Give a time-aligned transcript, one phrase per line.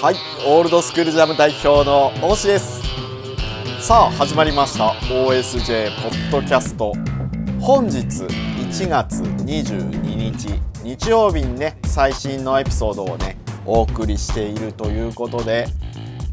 [0.00, 0.14] はい、
[0.46, 2.80] オールドスクールジャム代表の大志です。
[3.82, 6.94] さあ始まりました OSJ ポッドキャスト。
[7.60, 13.36] 本日1月22日日曜日にね最新のエピソードをね
[13.66, 15.66] お送りしているということで、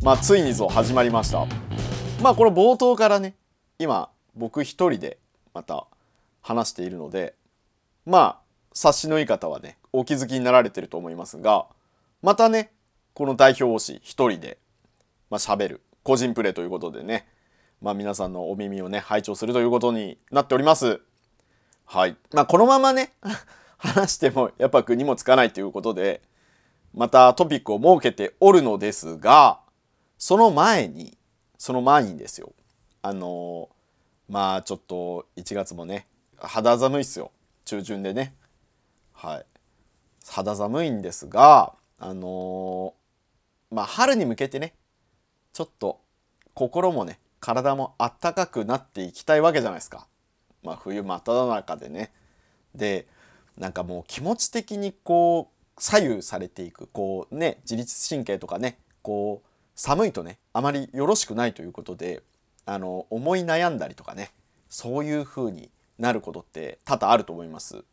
[0.02, 1.46] まあついにぞ始まりました。
[2.24, 3.36] まあこの冒頭からね
[3.80, 5.18] 今僕一人で
[5.54, 5.88] また
[6.42, 7.36] 話しているので、
[8.06, 8.38] まあ
[8.72, 11.66] 察しのいい方はねお気づきになられてると思いますが、
[12.22, 12.72] またね
[13.18, 14.60] この代表推し一人で、
[15.32, 15.82] まあ、喋る。
[16.04, 17.28] 個人プレイということでね、
[17.82, 21.02] まあ、皆さんのお耳をね拝聴するということになっております。
[21.84, 22.16] はい。
[22.32, 23.14] まあ、このままね
[23.80, 26.22] 話してもやっぱ国もつかないということで
[26.94, 29.62] またトピックを設けておるのですが
[30.20, 31.18] その前に
[31.58, 32.54] その前にですよ。
[33.02, 33.70] あの
[34.30, 37.32] まあちょっと1月もね肌寒いっすよ。
[37.66, 38.36] 中旬でね。
[39.12, 39.46] はい。
[40.28, 42.94] 肌寒いんですがあの
[43.72, 44.74] まあ春に向けてね
[45.54, 46.02] ちょっと
[46.54, 50.08] 心もね体もあったかくなっていきたいわけじゃないですか。
[50.64, 52.12] まあ冬真っ只中でね。
[52.76, 53.08] で
[53.58, 62.24] なんかもう気持ち的にこう左右されていくこうね自律神経とかねこう寒いとねあまりよろしくないということで
[62.66, 64.32] あの思い悩んだりとかね
[64.70, 67.84] そういう風になることって多々あると思います。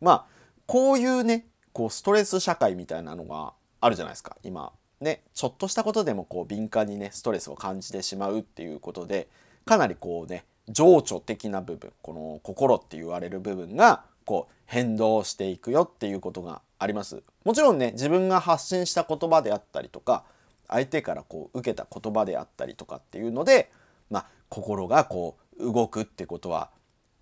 [0.00, 0.26] まあ
[0.66, 9.28] こういうねこうストレス社会みたいなのがあるじゃないですか今ねちょっとしたことでもこう敏感にねストレスを感じてしまうっていうことで
[9.64, 20.24] かなりこうね情緒的な部分この心って言われる部分がこう変動していくよっていうことがありますもちろんね自分が発信した言葉であったりとか
[20.68, 23.70] 相手からこう受けた言葉であったりとかっていうので
[24.10, 26.70] まあ心がこう動くってことは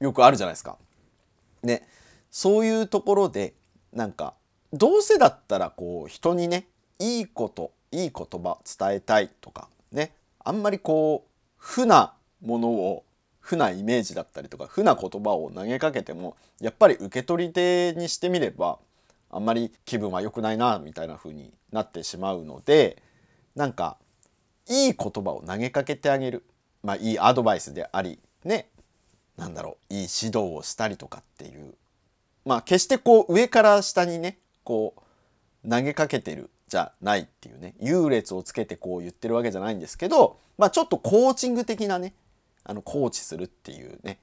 [0.01, 0.77] よくあるじゃないですか。
[1.63, 1.89] ね
[2.31, 3.55] そういうところで
[3.93, 4.35] なんか
[4.73, 6.67] どうせだったらこう人にね
[6.99, 10.13] いいこといい言葉伝えたいとかね。
[10.41, 13.05] あんまりこう負なものを
[13.41, 18.79] 負なイメージだったりとか負な言葉を投げかけてもやっぱり受け取り手にしてみれば
[19.31, 23.03] あんまり気分は良くないなみたいな風になってしまうので
[23.55, 23.97] なんか
[24.69, 26.45] いい言葉を投げかけてあげる。
[26.83, 28.69] まあいいアドバイスでありね。
[29.37, 31.75] なんだろういい指導をしたりとかっていう。
[32.45, 34.95] まあ決してこう上から下にねこ
[35.65, 36.51] う投げかけてる。
[36.69, 42.15] じゃないっていうね優劣をつけてこう言ってるわけじゃないんですけど、まあ、ちょっとコーチング的なね
[42.65, 44.19] あのコーチするっていうね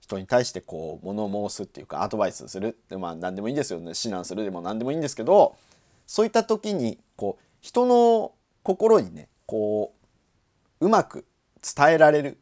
[0.00, 5.56] 人に対してこう物申すっていうかアドバイスするってまあ何でもいいんですよね指南するでも何でもいいんですけど
[6.06, 8.32] そういった時にこう人の
[8.62, 9.92] 心にねこ
[10.80, 11.26] ううまく
[11.62, 12.38] 伝えられる、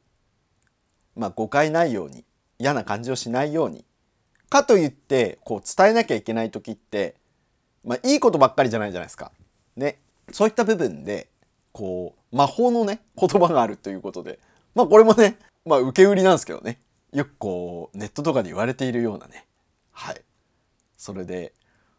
[1.17, 2.25] まあ、誤解ないように
[2.59, 3.84] 嫌な感じをしないように
[4.49, 7.17] かといってこう伝えなきゃいけない時って、
[7.84, 9.33] まあ、いいことばっかりじゃないじゃないですか。
[9.76, 9.98] ね、
[10.32, 11.28] そういった部分で
[11.72, 14.38] こう魔法のね言葉があるということで
[14.75, 16.81] まあこれもね、まあ、受け売りなんですけどね。
[17.12, 19.47] よくこうネットとかで言われているようなね。
[19.91, 20.20] はい。
[20.97, 21.53] それで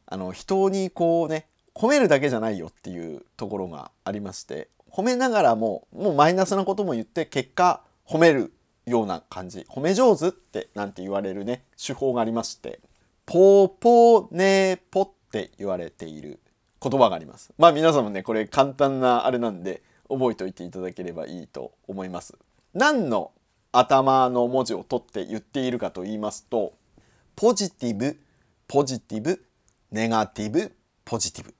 [0.05, 8.53] あの人にこうね褒めるだけじゃないよっていうところがありまして褒めながらももうマイナスなことも言って結果褒める
[8.85, 9.65] ような感じ。
[9.69, 12.79] 褒め上手ってなんて言われるね手法がありまして
[13.25, 16.39] ポーポーネーポって言われている。
[16.81, 17.53] 言葉があります。
[17.57, 22.37] まあ皆さんもねこれ簡単なあれなんで覚えておいていただければいいと思います。
[22.73, 23.31] 何の
[23.71, 26.73] 頭の文字を取って言っているかと言いますと
[27.35, 28.17] ポジティブ
[28.67, 29.43] ポジティブ
[29.91, 30.73] ネガティブ
[31.05, 31.53] ポジティブ。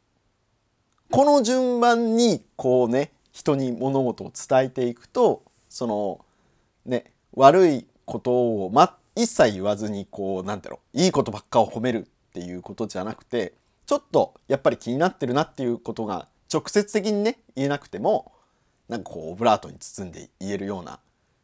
[1.10, 6.26] この順番にこうね人に物事を伝えていくとその
[6.86, 13.54] ね悪いことを、ま、一切言わずにこうなんだろういいことばっかを褒めるっていうことじゃなくて
[13.88, 18.34] ちょっとやっぱり気になってるなっていうことが直接的にね言えなくても
[18.90, 21.00] なんかこうオブラートに包んで言えるような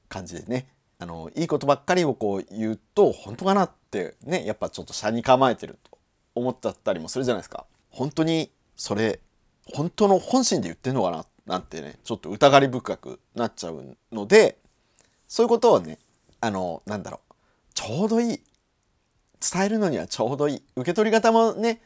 [0.09, 0.67] 感じでね
[0.99, 5.97] あのいいことばっかりをこう言うと本当かなってねやっぱちょっと車に構えてると
[6.35, 7.65] 思っちゃったりもするじゃないですか。
[7.89, 9.21] 本当にそれ
[9.73, 14.57] 本当の本心で言ってんのかななんてねちょっと疑り深くなっちゃうので
[15.29, 15.97] そういうことをね
[16.41, 17.33] あのなんだろう
[17.73, 18.41] ちょうどいい
[19.39, 21.81] 伝えるのにはちょうどいい受け取り方もね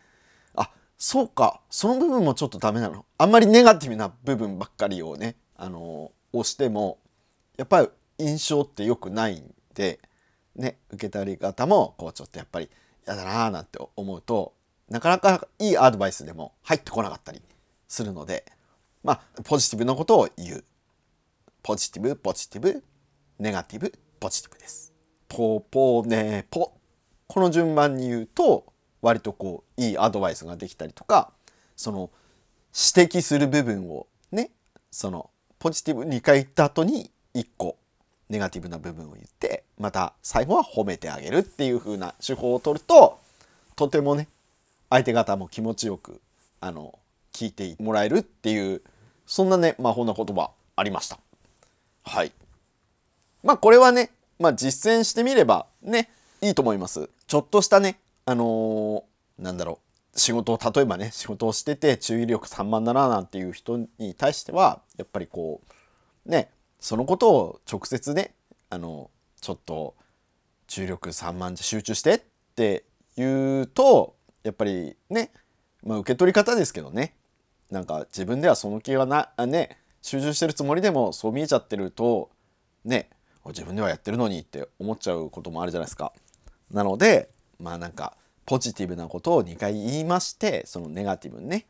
[0.98, 1.62] そうか。
[1.70, 3.06] その部分もちょっとダメなの？
[3.18, 7.00] あんまりネガティブな部分ばっかりをねあの押しても
[7.58, 10.00] やっぱり印象って良くないんで
[10.56, 12.70] ね受け取り方もこうちょっとやっぱり
[13.06, 14.54] 嫌だなーなんて思うと
[14.90, 17.42] なかなかいいアドバイスでも入ってこなかったり
[17.88, 18.46] するので
[19.04, 20.66] まあポジティブなことを言う。
[21.64, 22.84] ポジティブポジティブ
[23.40, 24.94] ネガティブポジティブです。
[25.28, 26.74] ポーポーネポ。
[27.28, 28.66] この順番に言うと
[29.08, 31.32] 割とこういいアドバイスができたりとか
[31.78, 32.10] その
[32.74, 34.52] 指摘する部分をね
[34.92, 37.78] そのポジティブ2回言った後に1個
[38.30, 43.18] ネガティブな部分を言ってまた最後は褒めてあげるっていう風な手法を取ると
[43.78, 44.28] とてもね
[44.90, 46.20] 相手方も気持ちよく
[46.60, 47.00] あの
[47.32, 48.82] 聞いてもらえるっていう
[49.26, 51.18] そんなね魔法な言葉ありました。
[52.04, 52.32] はい。
[53.44, 56.10] まあこれはね、まあ実践してみればね
[56.42, 57.10] いいと思います。
[57.28, 59.80] ちょっとしたねあのー、なんだろ
[60.14, 65.62] う仕事を例えばね仕事をしてて注意力散漫だななんていう人に対してはやっぱりこ
[66.26, 66.52] うね
[66.82, 68.34] そのことを直接ね
[68.70, 69.10] あの
[69.40, 69.96] ちょっと
[70.68, 72.22] 注力散漫で集中してっ
[72.54, 72.84] て
[73.16, 75.32] 言うとやっぱりね、
[75.82, 77.16] まあ、受け取り方ですけどね
[77.72, 82.30] なんか自分ではその気はなね集中してるつもりでもそう見えちゃってると
[82.84, 83.10] ね
[83.46, 86.12] 自分ではやってるのにって思っちゃうこともあるじゃないですか。
[86.70, 88.16] なのでまあなんか
[88.46, 91.66] ポジティブなことを2回言いましてそのネガティブね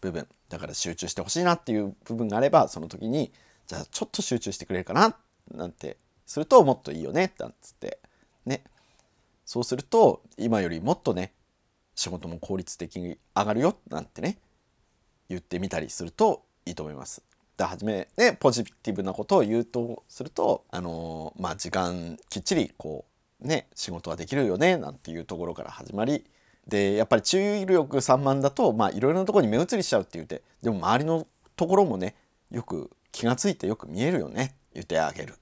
[0.00, 0.26] 部分。
[0.48, 3.32] だから集中してほしいなっていう部分があればその時に
[3.66, 5.14] じゃあちょっと集中してくれるかな
[5.54, 7.98] なんてするともっといいよねなんつって。
[8.46, 8.64] ね。
[9.44, 11.32] そうすると今よりもっとね
[11.94, 14.38] 仕事も効率的に上がるよなんてね
[15.28, 17.22] 言ってみたりするといいと思います。
[17.56, 26.24] で初めねポジティブなことを言うとするとあのー、まあ時間きっちりこうね仕事はできるよねなんていうところから始まり。
[26.66, 31.26] でやっぱり注意力散漫だとまあいろいろなところに目移りしちゃうって言ってでも周りの
[31.56, 32.14] ところもね
[32.50, 35.34] よく気がついてよく見えるよね言ってあげる。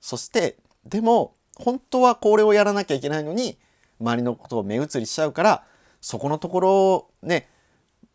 [0.00, 0.56] そして
[0.86, 3.58] でも本当はこれをやらなきゃいけないのに
[4.00, 5.64] 周りのことを目移りしちゃうから
[6.00, 7.48] そこのところをね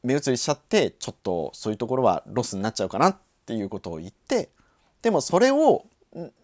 [0.01, 4.49] 目移りしちゃってちょっとそういうところはロスになっちゃうかなっていうことを言って
[5.01, 5.85] でもそれを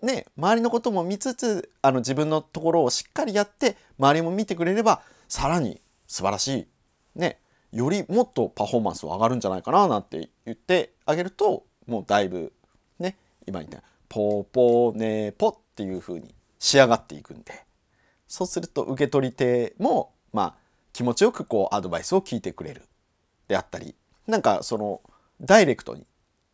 [0.02, 6.68] ね周りのことも見つつあの自分のところをしっかりやって周りも見てくれればさらに素晴らしい
[7.20, 7.40] ね
[7.72, 12.52] よりもっとパフォーマンスは上がるんじゃないかななんて言ってあげるともうだいぶ
[12.98, 13.18] ね
[13.48, 17.70] 今言ったポーポーネーポっていう風に仕上がっていくんで。
[18.30, 20.56] そうすると受け取り手もまあ
[20.94, 22.84] 気持ちよくこうアドバイスを聞いてくれる
[23.48, 23.96] であったり
[24.28, 25.02] なんかその
[25.42, 26.06] ダイレクトに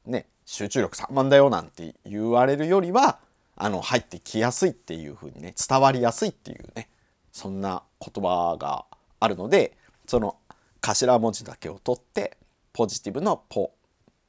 [0.06, 3.20] ね集中力3万だよなんて言われるよりは
[3.56, 6.90] あの入ってきやすいっていう風にね伝わりやすいっていうね
[7.32, 8.86] そんな言葉が
[9.20, 9.78] あるので
[10.08, 10.38] その
[10.82, 12.38] 頭文字だけを取って
[12.74, 13.72] ポジティブのポ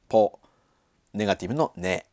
[0.09, 0.39] ポ
[1.13, 2.05] ネガティブのね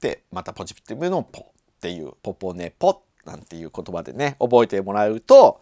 [0.00, 1.44] でまたポジティブのポっ
[1.80, 5.60] ていうポポネポなんていう言葉でね覚えてもらうと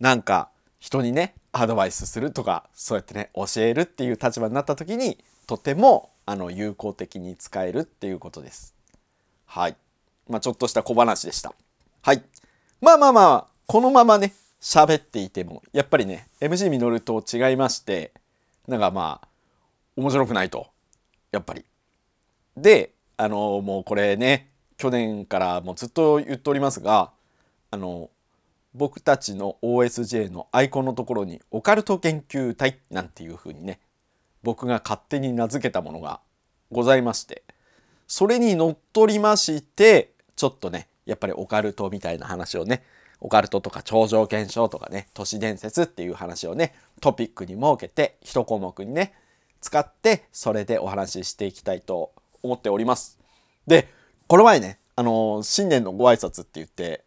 [0.00, 8.74] なんか人にねアドバイスするとかそうやってね教えるっていう立場になった時にとてもあの有効的に使えるっていうことです。
[9.46, 9.76] はい。
[10.28, 11.54] まあちょっとした小話でした。
[12.02, 12.22] はい。
[12.80, 18.12] まあまあまあこのままね喋っていてもやっぱりね MC ミノルと違いまして
[18.66, 19.28] なんかまあ
[19.96, 20.66] 面白くないと
[21.30, 21.64] やっぱり。
[22.56, 27.10] であのもうこれね去年からもうずっと言っておりますが
[27.70, 28.10] あの
[28.74, 33.80] 僕たちの OSJ のアイコンのところにオカルト研究隊なんていう風にね
[34.46, 36.20] 僕が勝手に名付けたものが
[36.70, 37.42] ございまして
[38.06, 42.84] それにのっとりましてちょっとねやっぱりオカルトみたいな話をね
[43.20, 49.14] オカルトとか超常現象とかね都市伝説っていう話をねトピックに設けて一項目にね
[49.60, 52.12] 使ってそれでお話ししていきたいと
[52.44, 53.18] 思っております。
[53.66, 53.88] で
[54.28, 57.02] この前ねあの新年のご挨拶って言って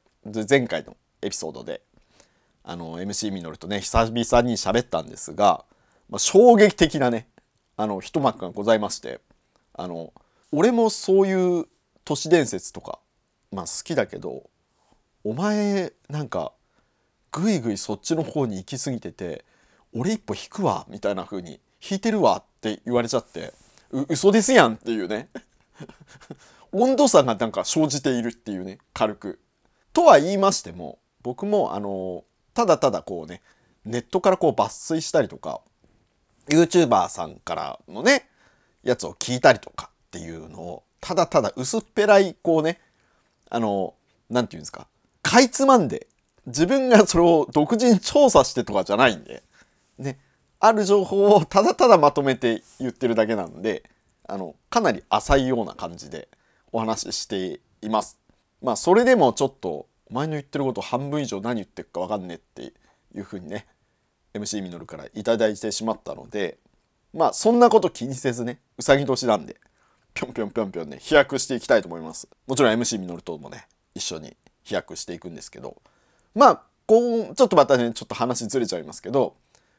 [0.49, 1.83] 前回のエピソードで
[2.65, 5.63] あの MC ミノルとね久々に喋ったんですが、
[6.09, 7.27] まあ、衝撃的なね
[7.77, 9.21] あの一幕がございまして
[9.73, 10.13] あの
[10.51, 11.65] 俺もそういう
[12.03, 12.99] 都市伝説とか、
[13.51, 14.49] まあ、好きだけど
[15.23, 16.53] お前なんか
[17.31, 19.45] ぐいぐいそっちの方に行き過ぎてて
[19.93, 23.53] 俺一歩引くわみたいな風に引いてるわって言われちゃって
[23.91, 25.29] う嘘ですやんっていうね
[26.71, 29.39] 温度差がなんか生じているっていうね軽く。
[29.91, 32.23] とは言いましても僕もあの
[32.53, 33.41] ただただこうね
[33.85, 35.61] ネットからこう抜粋したりとか
[36.49, 38.27] YouTuber さんからのね
[38.83, 42.79] やつを聞いたりとかっていうのをただただ薄っぺらいこうね
[43.49, 43.93] あの
[44.29, 44.87] 何て言うんですか
[45.21, 46.07] かいつまんで
[46.45, 49.43] 自分がそれを独自に調査してとかじゃないんで
[49.97, 50.19] ね
[50.59, 53.89] ある情報をただただまとめて言ってるだけなんで
[54.27, 56.27] あのかなり浅いような感じで
[56.71, 58.19] お話ししています。
[58.61, 62.73] まあそれでもちょっとお前の言ってること半分以上何言ってるか分かんねえって
[63.15, 63.65] いうふうにね
[64.33, 66.57] MC ミノルから頂いてしまったので
[67.13, 69.57] まあそんなこと気にせずねうさぎ年なんで
[70.13, 72.27] ぴょんぴょんぴょんぴょんね飛躍していきたいと思います。
[72.47, 75.81] もちろん MC ミノルともね一緒に飛躍していくんですけど
[76.35, 79.35] まあこうちょっとまたねちょっと話ずれちゃいますけど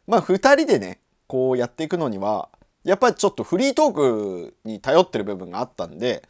[0.07, 2.49] まあ2人でねこうやっていくのには
[2.85, 6.23] やっぱりちょっとフリートークに頼ってる部分があったんで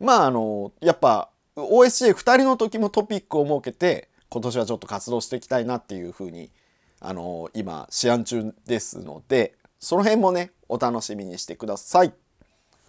[0.00, 6.50] まああのやっぱ OSJ2 人の時もトピックを設けて今年はちょっと活動していきたいなっていうふうに
[7.06, 12.14] あの今試案中ですのでその辺もねお楽しみにしてください。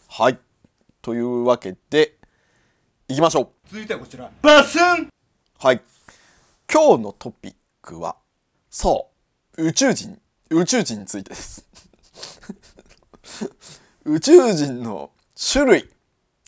[0.08, 0.40] はい。
[1.02, 2.16] というわけで
[3.10, 3.50] いきましょう。
[3.70, 4.32] 続いてはこちら。
[4.42, 5.10] バスン！
[5.60, 5.82] はい。
[6.72, 8.16] 今日のトピックは
[8.70, 9.10] そ
[9.58, 10.18] う宇宙人。
[10.50, 11.68] 宇宙人についてです。
[14.06, 15.12] 宇宙人の
[15.52, 15.90] 種類。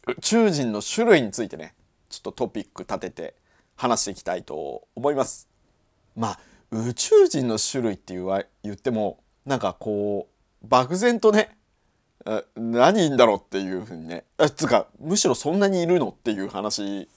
[0.08, 1.76] 宇宙人の種類についてね
[2.08, 3.36] ちょっとトピック立てて
[3.76, 5.50] 話していきたいと思います。
[6.16, 6.40] まあ
[6.72, 10.28] 宇宙人の種類って言わ言ってもなんかこ
[10.64, 11.56] う漠然とね
[12.56, 14.26] 何いんだろうっていうふうにね。
[14.56, 17.08] つうかむしろそんなにいるのっていう話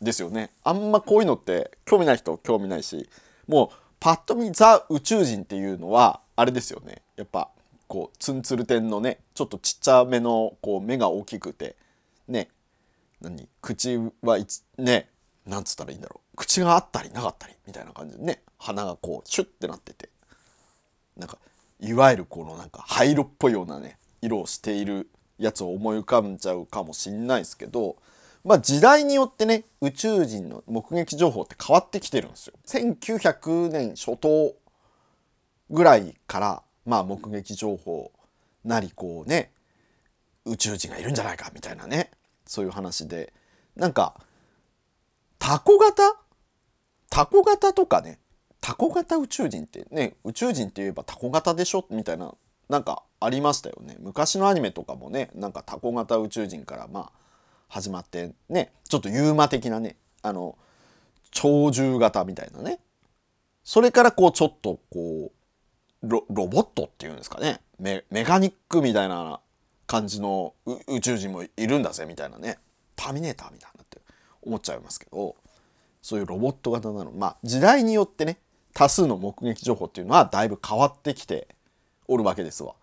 [0.00, 0.50] ですよね。
[0.64, 3.10] あんまこういうのって興味ない人興味ないし
[3.46, 7.02] もうパッと見ザ宇宙人っていうのはあれですよね。
[7.16, 7.50] やっぱ
[7.86, 11.76] こうツンツル天のねちょっとちっちゃめのこう目が大きくて
[12.28, 12.48] ね。
[13.20, 13.46] 何？
[13.60, 15.10] 口はいつね。
[15.44, 16.29] なんつったらいいんだろう。
[16.40, 20.08] 口があったりなかったりみたいな感じでね鼻がこうシュッてなってて
[21.18, 21.36] なんか
[21.80, 27.96] いわゆるこのなんか灰色っぽいようなね色をしているやつを思い浮かんじゃうかもしんないですけど
[28.42, 32.54] まあ時代によってね宇宙人の目撃情報って変わってきてるんですよ。
[32.66, 34.54] 1900年初頭
[35.68, 38.12] ぐらいからまあ目撃情報
[38.64, 39.52] なりこうね
[40.46, 42.10] 宇宙人がいるんじゃないかみたいなね
[42.46, 43.34] そういう話で
[43.76, 44.14] なんか
[45.38, 46.16] タコ型
[47.10, 48.18] タコ型とかね
[48.60, 52.32] タコ型宇宙人ってね宇宙人って言えばタコ型でしょみたいな
[52.68, 53.96] なんかありましたよね。
[53.98, 57.12] 昔のアニメとかもねなんかタコ型宇宙人からまあ
[57.68, 60.56] 始まってねちょっとユーマ的なねあの
[61.32, 62.78] 鳥獣型みたいなね。
[63.64, 65.32] それからこうちょっとこ
[66.02, 67.60] うロボットっていうんですかね。
[67.78, 69.40] メメカニックみたいな
[69.86, 70.54] 感じの
[70.86, 72.58] 宇宙人もいるんだぜみたいなね。
[72.94, 73.98] ターミネーターみたいなって
[74.42, 75.34] 思っちゃいますけど。
[76.02, 77.12] そういうロボット型なの。
[77.12, 78.38] まあ時代によってね
[78.74, 81.48] 多数の目撃情報っていうのはだいぶ変わってきて
[82.08, 82.74] おるわけですわ。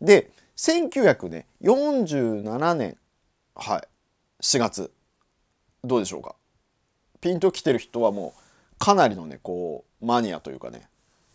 [0.00, 2.96] で1947年
[3.54, 3.82] はい
[4.42, 4.92] 4月
[5.82, 6.34] どうでしょうか。
[7.20, 8.40] ピンときてる人はもう
[8.78, 10.88] かなりのねこうマニアというかね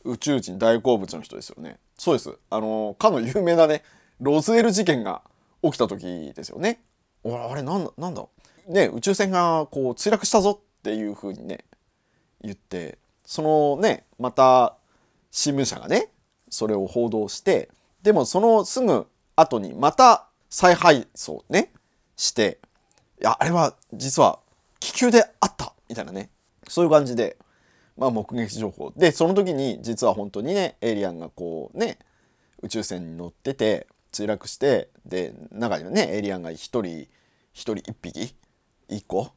[0.04, 1.78] 宇宙人大好物の人ですよね。
[1.98, 2.38] そうです。
[2.50, 3.84] あのかの有名なね
[4.20, 5.22] ロズウェル事件が
[5.64, 6.82] 起きた時ですよね。
[7.26, 8.26] あれなんだなんだ。
[8.68, 11.66] ね宇宙船がこう墜落したぞっていう風にね
[12.42, 14.76] 言ってそのねまた
[15.30, 16.10] 新聞社がね
[16.50, 17.70] それを報道して
[18.02, 21.72] でもそのすぐ後にまた再配送ね
[22.16, 22.60] して
[23.22, 24.40] いやあれは実は
[24.80, 26.30] 気球であったみたいなね
[26.68, 27.38] そういう感じで
[27.98, 28.94] まあ目撃情報。
[28.96, 32.00] でその時に実は本当にねエイリアンがこうね
[32.62, 37.08] 宇宙船に乗ってて墜落してで中にはねエイリアンが一人
[37.54, 38.34] 一人一匹
[38.88, 39.32] 一個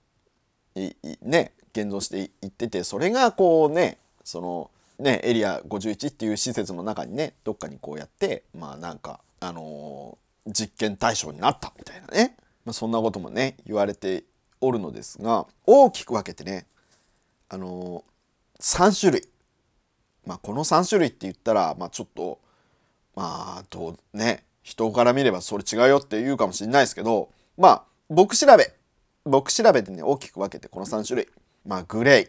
[1.23, 14.25] ね現像していっててそれがこうねそのねエリア51っていう施設の中にねどっかにこうやってまあなんかあのー実験対象になったみたいなね、まあ、そんなこともね言われて
[14.61, 16.67] おるのですが大きく分けてね
[17.49, 18.13] あのー
[18.61, 19.29] 3種類。
[20.25, 22.39] まあこの3種類って言ったらまあちょっと
[23.15, 28.73] まあどうね人から見ればそれ違うよって言うかもしれないですけどまあ僕調べ
[29.25, 31.29] 僕調べでね大きく分けてこの3種類。
[31.65, 32.27] まあグレイ。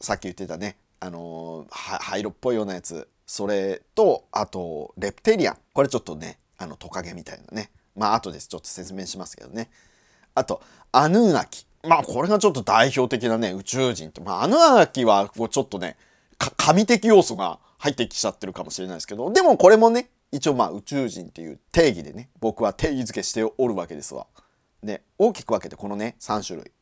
[0.00, 0.76] さっき言ってたね。
[1.00, 3.08] あのー灰色っぽいようなやつ。
[3.26, 5.56] それとあとレプテリアン。
[5.72, 7.70] これちょっとねあのトカゲみたいなね。
[7.96, 8.48] まあ後です。
[8.48, 9.70] ちょっと説明しますけどね。
[10.34, 10.62] あと
[10.92, 11.66] アヌーナキ。
[11.86, 14.20] まあこれがちょっと代表的なね宇宙人って。
[14.20, 15.96] まあアヌーナキはこうちょっとね
[16.56, 19.30] 神的要素が入ってきちゃってるかもしれないですけど。
[19.30, 24.26] でもこれもね一応まあ宇宙人っていう定義でね僕は定義づけしておるわけですわ。
[24.82, 26.72] で大きく分けてこのね3種類。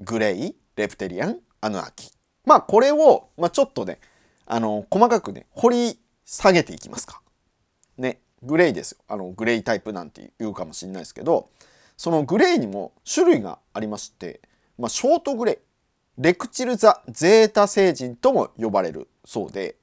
[0.00, 2.10] グレイレプテリアンアヌアキ。
[2.44, 3.98] まあこれを、まあ、ちょっとね
[4.46, 7.20] あの細かくね掘り下げていきますか。
[7.96, 8.98] ねグレイですよ。
[9.08, 11.50] あのグレイタイプなんて言うかもしれないですけど
[11.96, 14.40] そのグレイにも種類がありまして、
[14.78, 15.68] まあ、ショートグレイ。
[16.20, 19.76] レクチルザ・ゼータ星人とも呼ばれるそうで、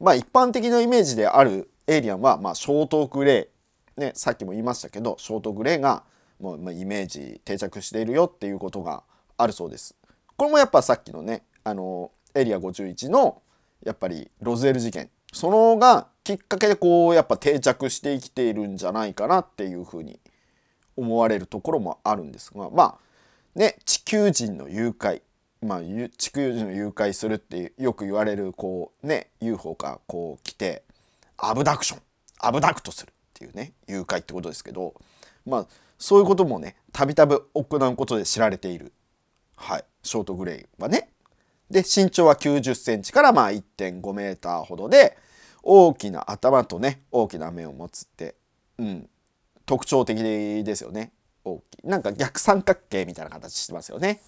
[0.00, 6.02] まあ一般的なイメージであるエイリアンは、まあショートグレー、ね、さっきも言いましたけど、ショートグレーが
[6.42, 9.02] もう、まあ、イメージ定着しているよっていうことが
[9.38, 9.94] あるそうです。
[10.36, 13.40] これもやっぱさっきのね、あの、エリア51の
[13.84, 20.20] やっぱりロズエル事件、そのがきっかけでこうやっぱ定着して生きているんじゃないかなっていうふうに
[20.96, 22.98] 思われるところもあるんですが、まあ
[23.58, 25.22] ね、地球人の誘拐
[25.62, 25.80] まあ、
[26.18, 30.82] 地球人を誘拐するってよく言われるこうね UFO がこう来て
[31.38, 32.00] アブダクション
[32.40, 34.94] アブダクトするっていうね誘拐ってことですけど
[35.46, 35.66] まあ
[36.02, 38.92] そういうこともねたびたび行うことで知られている、
[39.54, 41.10] はい、ショートグレイはね。
[41.70, 45.16] で身長は90センチからまあ1.5メーターほどで
[45.62, 48.34] 大きな頭とね大きな目を持つって、
[48.78, 49.08] うん、
[49.64, 51.12] 特徴的ですよね
[51.44, 54.20] 大きいなんか逆三角形みたいな形してますよね。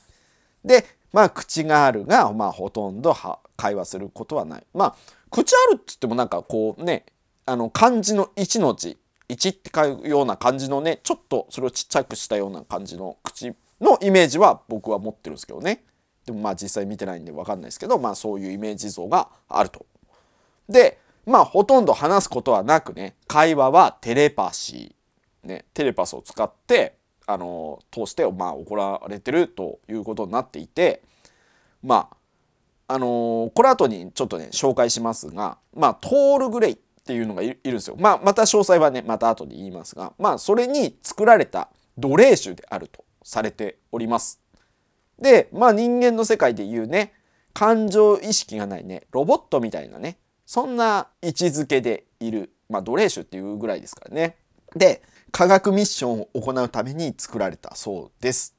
[0.65, 3.17] でまあ口があるが、まあ、ほとんど
[3.57, 4.67] 会話することはない。
[4.75, 4.97] まあ
[5.29, 7.05] 口あるっつってもなんかこうね
[7.47, 8.97] あの漢字の1の字
[9.29, 15.85] 1って書くような感じのねちょっとそれをちっちゃくしたような感じの口のイメージは僕は持ってるんですけどね。
[16.27, 19.87] でもまあ実際見てないんで分かんないですけどまあそういうイメージ像があると。
[20.69, 31.03] でまあほとんど話すことはなくね会話はテレパシー、ね、テレパスを使ってあの通してまあ行われてるということになっていて
[31.83, 32.17] まあ
[32.95, 37.97] あのこの後にちょっとね紹介しますがまあトールグレイっていうのがいるんですよ。
[37.99, 41.69] まあまた詳細はねまた後で言いますがまあそれに作られた
[41.99, 44.41] 奴隷種であるとされております。
[45.19, 47.13] でまあ人間の世界でいうね
[47.53, 54.39] 感情意識がないねロボットみたいなねそんな位置づけでいるまあ奴隷種っていうぐらいですからね。
[54.75, 58.57] で科学ミッションを行うために作られたそうです。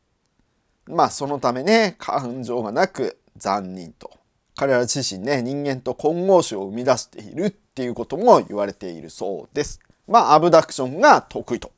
[0.86, 4.12] まあそのためね感情がなく残忍と
[4.56, 9.80] 彼ら自身ね人間と混合種を生み出しているっていうことも言われているそうです。
[10.08, 11.72] まあアブダクションが得意と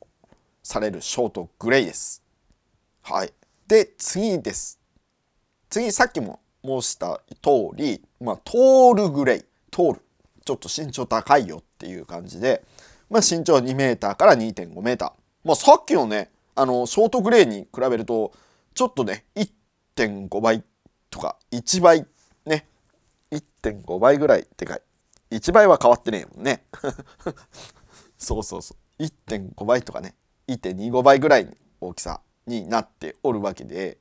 [0.62, 2.22] されるショートグレイです。
[3.02, 3.32] はい。
[3.66, 4.78] で次です。
[5.68, 10.00] 次さっきも申した通り、まあ、トールグレイトール
[10.44, 12.64] ちょっと身長高いよっていう感じで
[13.10, 15.12] まあ、身長2メーターから2.5メーター。
[15.44, 18.32] まあ、さっきのね、あの、ショートグレーに比べると、
[18.74, 20.62] ちょっとね、1.5倍
[21.10, 22.06] とか1倍、
[22.44, 22.66] ね、
[23.30, 24.82] 1.5倍ぐらいでかい。
[25.30, 26.64] 1倍は変わってねえもんね。
[28.18, 29.02] そうそうそう。
[29.02, 30.14] 1.5倍とかね、
[30.48, 33.98] 1.25倍ぐらいの大きさになっておるわけで、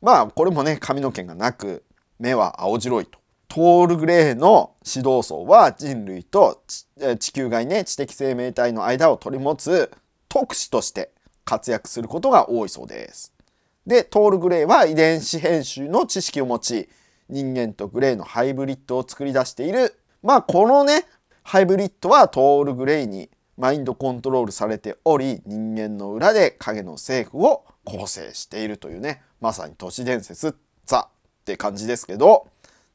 [0.00, 1.84] まあ、これもね、髪の毛がなく、
[2.18, 3.22] 目は青白いと。
[3.48, 6.62] トールグレーの指導層は人類と
[7.18, 9.92] 地球外ね知的生命体の間を取り持つ
[10.30, 11.10] 特使として
[11.44, 13.34] 活躍することが多いそうです。
[13.86, 16.88] でトールグレーは遺伝子編集の知識を持ち
[17.28, 21.06] 人間とグレーのハイブリッドを作り出しているまあこのね
[21.42, 30.56] ハイブリッドはトールグレーにマインドコントロールされており人間の裏で影の政府を構成しているというねまさに都市伝説
[30.86, 32.48] ザって感じですけど。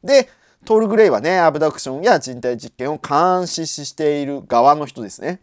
[0.03, 0.29] で
[0.65, 5.41] トール・グレイはねアブダクションや人体実験を監視している側の人ですね。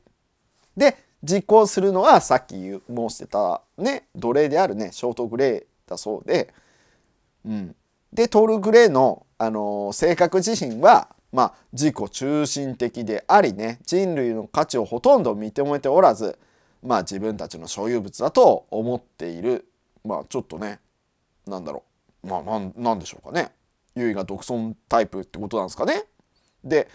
[0.77, 6.53] で実行するのはさっき申してたね奴隷であるねショート・グレイだそうで、
[7.47, 7.75] うん、
[8.13, 16.39] でトール・グレイの、あのー、性格自身はまあ自己中心的でありね人類の価値をほとんど認めておらず
[16.81, 19.67] まあ自分たちの所有物だと思っている
[20.05, 20.79] まあちょっとね
[21.45, 21.83] なんだろ
[22.23, 23.51] うまあなんでしょうかね
[23.97, 26.05] 優位が独尊タイプってことなんですかね。
[26.63, 26.89] で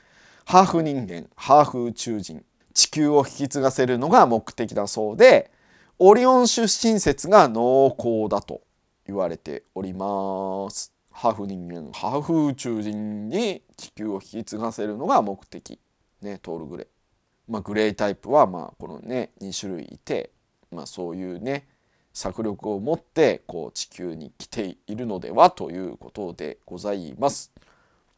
[0.46, 5.52] ハーフ人間ハーフ宇宙人地球を引き継がせるのが目的だそうで
[6.00, 8.62] オリオン出身説が濃厚だと
[9.06, 10.99] 言われております。
[11.20, 15.78] ハーフ人間ハーフ宇宙人に地球を引き継がせるのが目的。
[16.22, 16.88] ねトールグレイ。
[17.52, 20.32] まあ、グレイタイプはまあこのね2種類いて、
[20.72, 21.68] まあ、そういうね
[22.14, 27.52] 策力を持ってこう地球に来ているのではということでございます。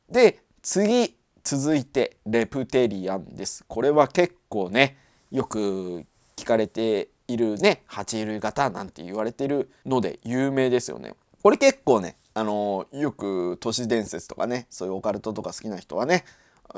[0.07, 3.65] で次続いてレプテリアンです。
[3.67, 4.95] これは結構ね
[5.31, 11.15] よく聞かれているね爬虫類型なんて言われてるので有名ですよね。
[11.41, 16.23] これ結構ねあのよく都市伝説とかねそういうオカルトとか好きな人はね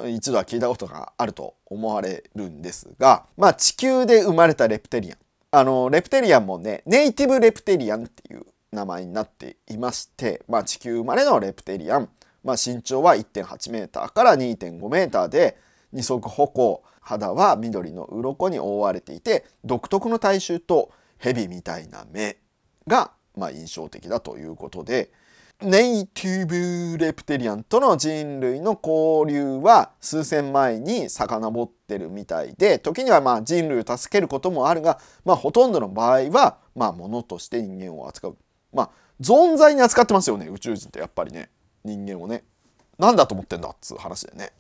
[0.08, 5.18] 一度は聞いたことがあると思われるんですがまあ地球で生まれたレプテリアン。
[5.52, 12.10] あのレプテリアンもねネイティブレプテリアンっていう名前になっていまして、まあ、地球生まれのレプテリアン、
[12.44, 15.58] まあ、身長は1.8メーターから2.5メーターで
[15.92, 22.38] 二足歩行肌は緑の鱗に覆われていて独特の体臭と蛇みたいな目
[22.88, 25.12] が、まあ、印象的だということで
[25.62, 38.38] ネイティブレプテリアンとの人類の交流は数千前に遡ってるみたいで時にはまあ人類を助けることもあるが、まあ、ほとんどの場合はまあ物として人間を扱う。
[38.74, 38.90] まあ
[39.22, 41.50] 存在に扱ってますよね宇宙人ってやっぱりね。
[41.86, 42.44] 人間をね。
[42.98, 44.52] なんだと思ってんだっつう話でね。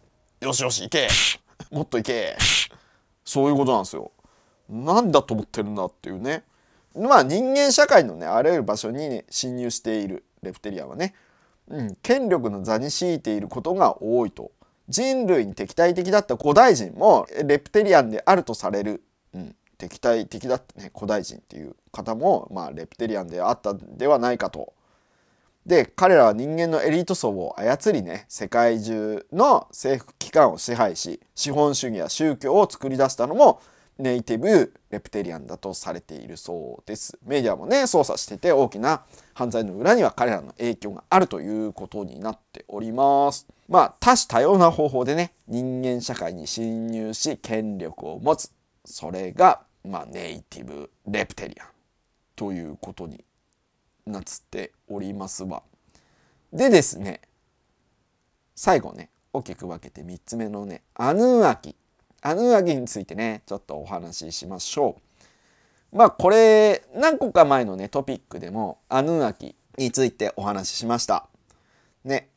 [0.42, 1.08] よしよし行け。
[1.72, 2.38] もっと行け。
[3.26, 4.12] そういうことなんですよ。
[4.70, 6.44] なんだと思ってるんだっていうね。
[6.96, 11.14] まあ人間社会のねあらゆる場所に、侵入しているレプテリアはね、
[11.68, 14.52] うん、権力の座に敷いていることが多いと
[14.90, 19.04] 人類に敵対的だった古代人もレプテリアンであるとされる、
[19.34, 24.74] うん、敵対的だったね古代人っていう方も、まあ、レプテリアンであったではないかと。
[25.66, 33.62] で彼らは人間のエリート層を操りね世界中の政府機関を支配し資本主義や宗教を作り出したのも
[34.00, 37.18] ネイティブレプテリアンだとされているそうです。
[37.26, 39.04] メディアもね操作してて大きな
[39.34, 43.48] 犯罪の裏には彼らの影響があるということになっております。
[43.70, 48.52] まあ多種多様な方法でね人間社会に侵入し権力を持つ
[48.84, 51.68] それがまあネイティブレプテリアン
[52.36, 53.24] ということに
[54.06, 55.62] なっておりますわ。
[56.52, 57.22] でですね
[58.56, 61.76] 最後ね大きく分けて3つ目のねアヌーアキ
[62.26, 64.96] アヌーアキについてねちょっとお話ししましょ
[65.94, 65.98] う。
[65.98, 71.28] まあこれ何個か前のねトピックでもアヌーアキについてお話ししました。
[72.06, 72.30] ね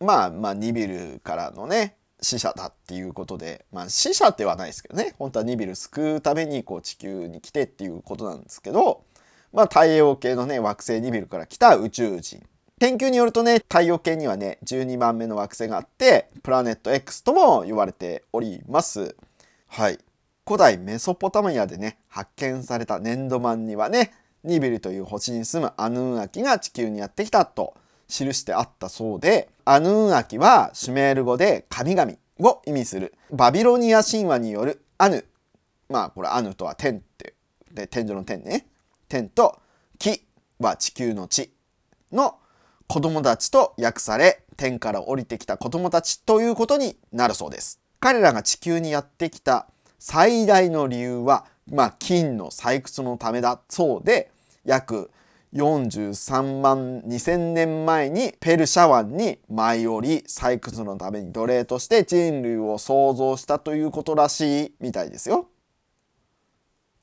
[0.00, 9.02] まあまあニビルからのね死者だっていうことでまあ死者ではないですけどね本当はニビル救うためにこう地球に来てっていうことなんですけど
[9.52, 12.42] まあ太陽系のね惑星ニビルから来た宇宙人
[12.82, 19.14] 研究によるとね太陽系にはね12番目の惑星があってプラネット X とも言われております。
[19.68, 20.00] はい。
[20.44, 27.74] 古代メソポタミアでね発見された粘土板にはねニビルという星に住むアヌーアキが地球にやってきたと
[28.08, 33.14] 記してあったそうでアヌーアキはシュメール語で神々を意味する。
[33.30, 35.24] バビロニア神話によるアヌ。
[35.88, 37.34] まあこれアヌとは天って
[37.70, 38.66] で天井の天ね。
[39.08, 39.60] 天と
[40.00, 40.26] 木
[40.58, 41.52] は地球の地
[42.10, 42.38] の
[42.88, 49.66] 子供たちと訳され天から降りてきた子供たちということになるそうです彼らが地球にやってきた
[49.98, 54.30] 最大の理由はまあ金の採掘のためだそうで
[54.64, 55.10] 約
[55.54, 65.48] 43万2000年前にペルシャ湾に舞い降り採掘のために奴隷として人類を創造したということらしいみたいですよ。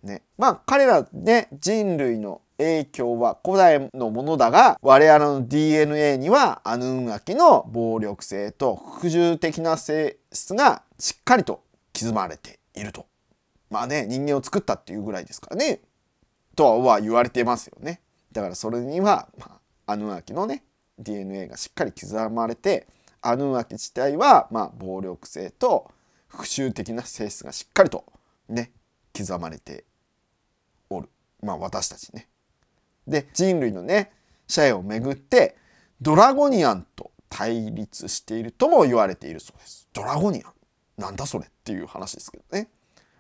[0.04, 11.64] ね、まあ彼らね人類の影響は古代のものだが我々の DNA にはアヌンアキの暴力性と服従的な性質がしっかりと
[11.98, 13.06] 刻まれていると。
[13.70, 15.82] まあね人間を作ったっていうぐらいですからね
[16.56, 18.02] とは言われてますよね。
[18.32, 20.64] だからそれには、まあ、アヌンアキのね
[21.00, 22.88] DNA がしっかり刻まれて
[23.22, 25.90] アヌンアキ自体は、まあ、暴力性と
[26.28, 28.06] 復讐的な性質がしっかりと
[28.48, 28.72] ね
[29.18, 29.86] 刻まれて
[31.44, 32.28] まあ私たちね。
[33.08, 34.12] で人類のね
[34.48, 35.58] 社会をめぐって
[36.02, 39.90] ドラゴニアンと対立しているとも言われているそうです。
[39.94, 40.54] ドラゴニアン
[40.98, 42.70] なんだそれっていう話ですけどね。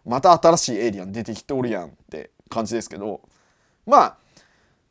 [0.06, 3.22] また新しいエイリアン出てきておるやんって感じですけど
[3.86, 4.18] まあ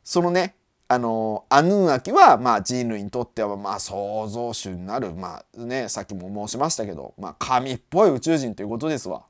[0.03, 0.55] そのね
[0.91, 9.21] あのアヌンアキは、まあ、人類にとっては、まあ、創造主になる、まあね、さっきも申しましたけど、まあ、神っぽい宇宙人ということですわ。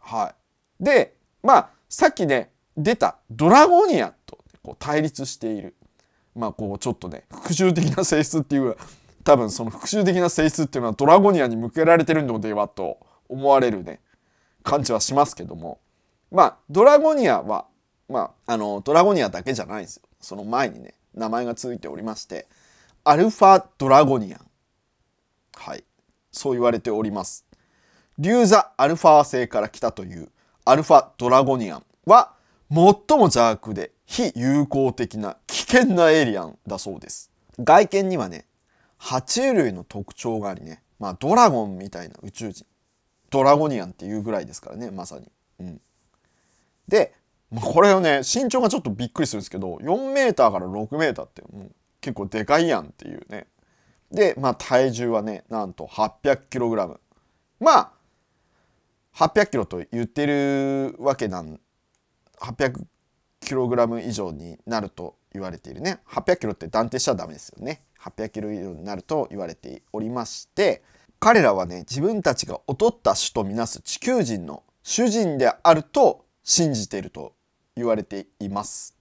[0.00, 0.32] は
[0.80, 0.84] い。
[0.84, 5.74] で、まあ、さっきね、出たドラゴニアとこう対立している。
[6.34, 8.76] まあ、こう、ちょっとね、復讐的な性質っていう、
[9.22, 14.00] 多分その復讐的な性質っていうのはドラゴニアに向けられてるのではと思われるね、
[14.62, 15.78] 感じはしますけども。
[16.30, 17.66] まあ、ドラゴニアは、
[18.08, 20.02] まあ、あの、ドラゴニアだけじゃないんですよ。
[20.22, 22.46] その前にね名前が付いておりまして
[23.04, 24.40] アルファドラゴニアン
[25.56, 25.84] はい
[26.30, 27.44] そう言われております
[28.18, 30.30] 竜座アルファ星から来たという
[30.64, 32.32] アルファドラゴニアンは
[32.72, 37.30] 最も邪悪で非友好的な危険なエイリアンだそうです。
[37.58, 38.46] 外見にはね
[38.98, 40.82] 爬虫類の特徴がありね。
[40.98, 42.64] まあドラゴンみたいな宇宙人。
[43.28, 45.26] ドラゴニアンっていうぐらいですからねまさに。
[45.60, 45.80] うん、
[46.88, 47.12] で
[47.60, 53.48] これをね身長がちょっとびっくりするんですけど4メーターから6メーターってもう結構でかいやんっていうね。
[54.10, 56.98] でまあ体重はねなんと 800kg
[57.60, 57.92] まあ
[59.14, 61.60] 800kg と言ってるわけなん
[62.42, 66.00] 800kg 以上になると言われているね。
[66.08, 67.82] 800kg って断定しちゃダメですよね。
[68.00, 70.82] 800kg 以上になると言われておりまして
[71.20, 77.34] 彼らはね自分たちが劣った種とみなす地球人の主人であると信じていると
[77.76, 78.96] 言われています。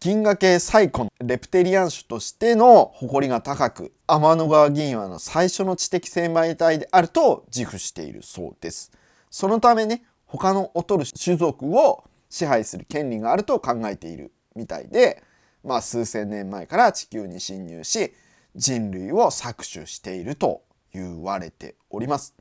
[0.00, 8.92] 銀河系最古のレプテリアン種としての誇りが高く天の川銀河の最初の知的生命体であると自負しているそうです。
[9.30, 12.04] そのためね他の劣る種族を
[12.34, 15.22] 支配する権利があると考えているみたいで
[15.62, 18.12] まあ数千年前から地球に侵入し
[18.56, 22.34] 人類を搾取していると言われております。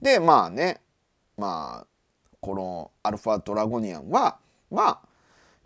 [0.00, 0.80] でまあね
[1.36, 1.86] まあ
[2.40, 4.38] このアルファドラゴニアンは
[4.70, 5.00] まあ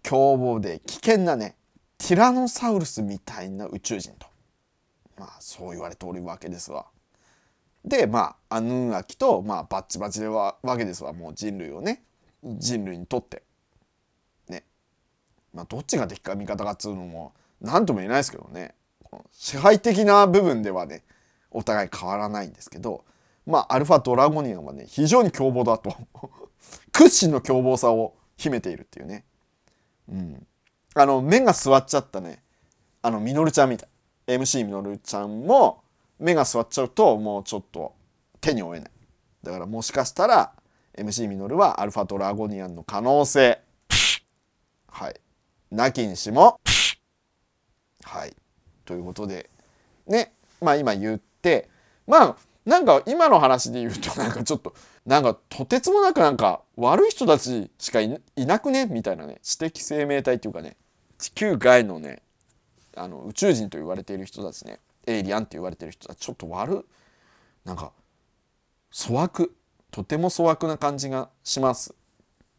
[0.02, 1.54] 凶暴で危険なね
[1.98, 4.26] ティラノサウルスみたいな宇宙人と
[5.18, 6.86] まあそう言われておるわけですわ。
[7.84, 11.12] でまあアヌンアキと、まあ、バッチバチでわわけですわ。
[11.12, 12.02] もう人類をね
[12.42, 13.43] 人類にとって。
[15.54, 18.74] まあどっちが敵か味方かっつうのも何とも言えないですけどね。
[19.32, 21.04] 支配的な部分ではね
[21.50, 23.04] お互い変わらないんですけど
[23.46, 25.96] まあアルファドラゴニアンはね非常に凶暴だと。
[26.92, 29.24] 屈指の凶暴さを秘めているっていうね。
[30.08, 30.46] うん。
[30.94, 32.42] あの目が座っちゃったね。
[33.02, 33.88] あのミノルちゃんみたい。
[34.26, 35.82] MC ミノルちゃんも
[36.18, 37.94] 目が座っちゃうともうちょっと
[38.40, 38.90] 手に負えない。
[39.42, 40.52] だからもしかしたら
[40.96, 43.60] MC ミノルはアルファドラゴニアンの可能性。
[44.88, 45.20] はい。
[45.74, 46.60] なきにしも。
[48.04, 48.34] はい。
[48.84, 49.50] ということで。
[50.06, 50.32] ね。
[50.60, 51.68] まあ今言って。
[52.06, 58.86] まあなんか今の話で言うとなんかちょっとなんかとてつもなくなんか悪い人たちしかいなくね？
[58.86, 59.38] みたいなね。
[59.42, 60.76] 知的生命体っていうかね。
[61.18, 62.22] 地球外のね
[62.96, 64.80] あの宇宙人と言われている人たちね。
[65.06, 66.18] エイリアンって言われてる人たち。
[66.18, 66.86] ちょっと悪
[67.64, 67.92] なんか
[68.92, 69.54] 粗悪。
[69.90, 71.94] とても粗悪な感じがします。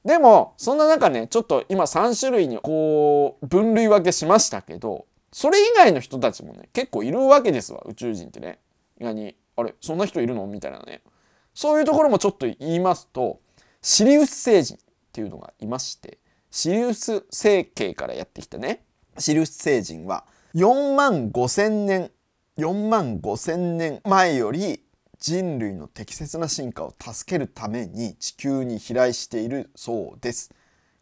[0.05, 8.59] でもそんな中ねちょっと今3種類にこう分類分けしましたけどそれ以外の人たちもね結構いるわけですわ宇宙人ってね。
[9.01, 10.45] 意外にあれそんな人いるの？
[10.47, 11.01] みたいなね。
[11.53, 13.39] そういうところもちょっと言いますと
[13.81, 14.79] シリウス星人っ
[15.11, 16.19] ていうのがいまして
[16.51, 18.85] シリウス星系からやってきたね。
[19.17, 22.11] シリウス星人は4万5千年
[22.57, 24.84] 4万5千年前より
[25.25, 30.53] 人類の適切な進化を助けるために地球に飛来しているそうです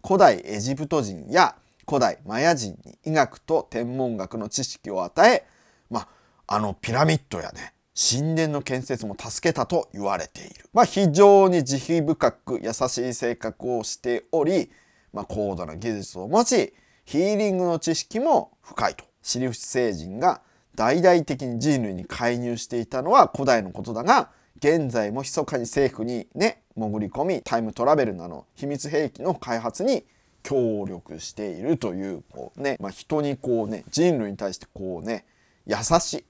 [0.01, 5.45] 古代エジプト人や古代マヤ人に医学と天文学の知識を与え
[5.89, 6.07] ま
[6.47, 10.69] ああのピラミッドやね神殿の建設も助けたと言われている。
[10.73, 14.71] まあ、非常に慈悲深く優しい性格をしており、
[15.11, 16.73] まあ、高度な技術を持ち、
[17.05, 19.05] ヒーリングの知識も深いと。
[19.21, 20.41] シリウス星人が
[20.75, 30.05] 大々的に人類に介入していたのは古代のことだが、現在も密かに政府にね、潜り込み、タイムトラベルなど秘密兵器の開発に
[30.41, 35.25] 協力しているという、こうね、まあ、人にこうね、人類に対してこうね、
[35.65, 36.25] 優しい。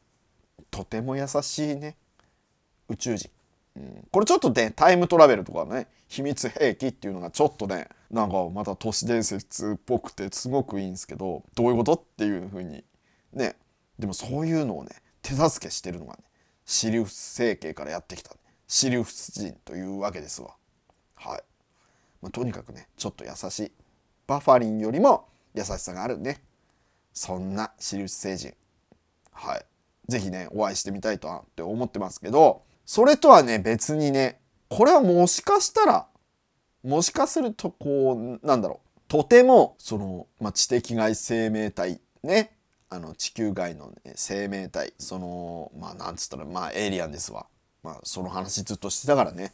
[0.73, 1.95] とても優しいね
[2.89, 3.29] 宇宙人、
[3.77, 12.83] うん、これちょっとねタイムトラベルとかね秘密兵器っていうのがちょっとねなんかまた都市伝説っぽくてすごくいいんですけどどういうことっていうふうに
[13.33, 13.55] ね
[13.99, 16.23] でもそういうのをね手助けしてるのがね
[16.65, 20.55] シリウス星系からやってきた、ね、シリウス人というわけですわ。
[21.15, 21.43] はい、
[22.21, 23.71] まあ、とにかくねちょっと優しい。
[24.25, 26.41] バファリンよりも優しさがあるね
[27.13, 28.53] そんなシリウス星人。
[29.31, 29.65] はい。
[30.07, 36.07] ぜひね、お会いしてみたいとって思ってますけど、それとはね、別にね、これはもしかしたら、
[36.83, 42.57] もしかするとこう、なんだろう、とても、その、まあ、知的外生命体、ね、
[42.93, 47.45] あの、地球外の、ね、生命体、その、まあ、なんつったら、まあ、エイリアンですわ。
[47.83, 49.53] まあ、その話ずっとしてたからね、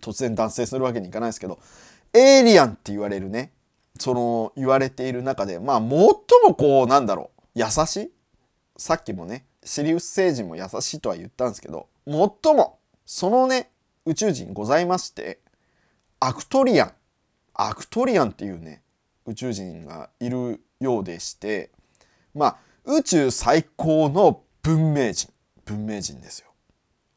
[0.00, 1.58] 突然脱線するわけにいかないですけど、
[2.12, 3.52] エイリアンって言われるね、
[3.98, 6.16] その、言われている中で、まあ、最も
[6.56, 8.12] こう、なんだろう、優しい
[8.76, 13.70] さっきもね、シリウス星人も優しいとは言ったんですけど最もそのね
[14.04, 15.38] 宇宙人ございまして
[16.20, 16.92] アクトリアン
[17.54, 18.82] アクトリアンっていうね
[19.26, 21.70] 宇宙人がいるようでして
[22.34, 25.32] まあ宇宙最高の文明人
[25.64, 26.52] 文明人ですよ。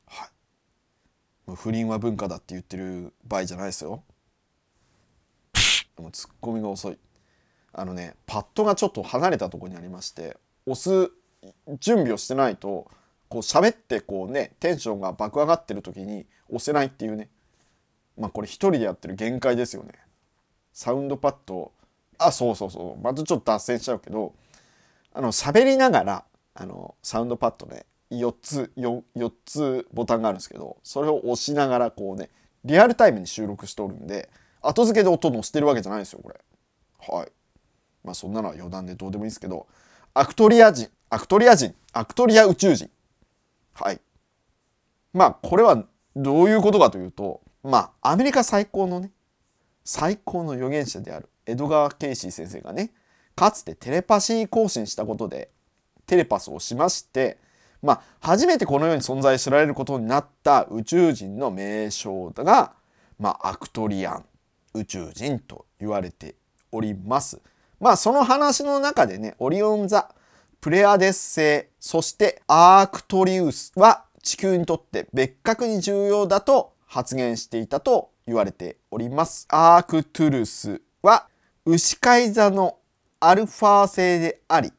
[0.06, 1.56] はい。
[1.56, 4.04] 不倫は文化だって言ってる場合じゃないですよ。
[5.98, 6.98] もうツッコミが遅い。
[7.74, 11.12] あのねパッドがちょっと離れたとこにありまして押す
[11.80, 12.90] 準備をしてないと
[13.30, 17.30] こう喋ってこうねテンションが爆上がってる時に押せないっていうね
[18.18, 19.94] まあこれ一人でやってる限界ですよね
[20.74, 21.72] サウンドパッド
[22.18, 24.34] あそうそうそうまずちょっと脱線しちゃうけど
[25.18, 32.30] あの喋りながらあのサウンドパッドね4つ 4, 4つボタンがあるんですけどそれを押しながらこうね
[32.64, 34.30] リアルタイムに収録しておるんで
[34.62, 36.40] 後付けで音乗せしてるわけじゃないですよこれ
[37.14, 37.32] はい
[38.04, 39.68] まあそんなのは余談でどうでもいいですけど
[40.14, 42.90] アクトリア人アクトリア人、アクトリア宇宙人。
[43.74, 44.02] はい。
[45.14, 49.12] まあ、これはどういうことかというと、まあ、アメリカ最高のね、
[49.86, 52.92] 最高の預言者であるエドガー・ケイシー先生がね、
[53.38, 55.52] かつてテレパシー更新したことで
[56.08, 57.38] テレパスをしまして
[57.84, 62.74] まあ初めてこの世に存在知られることになった宇宙人の名称が、
[63.20, 64.26] まあ、アクトリアン
[64.74, 66.34] 宇宙人と言われて
[66.72, 67.40] おります。
[67.80, 70.10] まあその話の中でねオリオン座
[70.60, 79.48] プレアデス星そしてアークトリウスは地球にとって別格に重要だと発言していたと言われております。
[79.52, 81.28] アークトゥルスは
[81.66, 82.77] 牛飼い座の
[83.20, 84.72] アルファ星であり、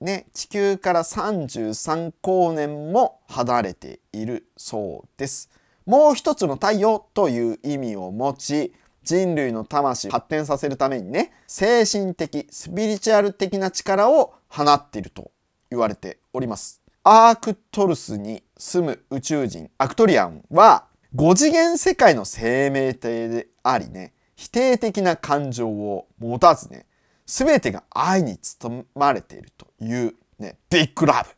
[0.00, 5.50] ね、地球から33光年も離れているそうです。
[5.86, 8.72] もう一つの太陽という意味を持ち、
[9.02, 15.30] 人類の魂を発展させるためにね、精神的、スピリチュアル的な力を放っていると
[15.70, 16.80] 言われております。
[17.02, 20.84] アークトルスに住む宇宙人アクトリアンは
[21.16, 26.84] 5次元世界の生命体でありね否定的な感情を持たずね
[27.30, 31.30] 全てが愛に包まれているというねビッグラブ。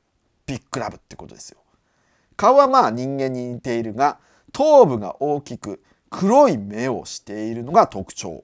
[0.46, 1.59] ビッグラブってことですよ。
[2.35, 4.18] 顔はまあ人間に似ているが
[4.52, 8.42] 頭部が大きく黒い目をしているのが特徴。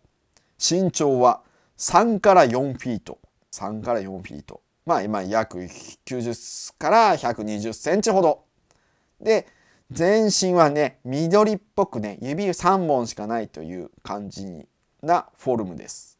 [0.59, 1.41] 身長は
[1.79, 3.19] 3から4フィート。
[3.53, 4.61] 3から4フィート。
[4.85, 5.59] まあ今約
[6.05, 8.45] 90から120センチほど。
[9.23, 9.47] で
[9.91, 14.67] 全身はね緑っぽくね指3本しかないという感じ
[15.03, 16.18] なフォルムです。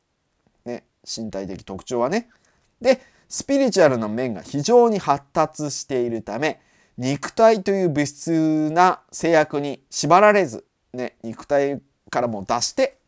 [1.09, 2.29] 身体的特徴はね。
[2.81, 6.61] でスピリチュアルな面が非常に発達しているため
[6.97, 12.99] 肉体という物質な制約に縛られず、ね、肉体からも出して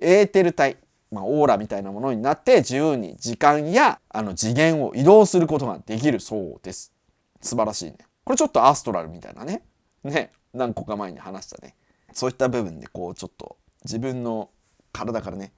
[0.00, 0.78] エーテル体、
[1.12, 6.92] まあ、オーラみたいなものになって自由に時間やあの次元を移動することができるそうです。
[7.40, 7.98] 素晴らしいね。
[8.24, 9.62] これちょっとアストラルみたいなね。
[10.02, 11.74] ね、何個か前に話したね。
[12.12, 14.50] そういった部分でこうちょっと自分の
[14.92, 15.52] 体からね、